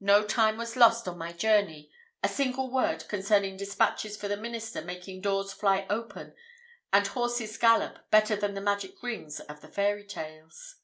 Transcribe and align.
No 0.00 0.24
time 0.24 0.56
was 0.56 0.74
lost 0.74 1.06
on 1.06 1.16
my 1.16 1.32
journey; 1.32 1.92
a 2.24 2.28
single 2.28 2.72
word 2.72 3.06
concerning 3.06 3.56
despatches 3.56 4.16
for 4.16 4.26
the 4.26 4.36
minister 4.36 4.82
making 4.82 5.20
doors 5.20 5.52
fly 5.52 5.86
open 5.88 6.34
and 6.92 7.06
horses 7.06 7.56
gallop 7.56 8.10
better 8.10 8.34
than 8.34 8.54
the 8.54 8.60
magic 8.60 9.00
rings 9.00 9.38
of 9.38 9.60
the 9.60 9.68
Fairy 9.68 10.08
Tales. 10.08 10.74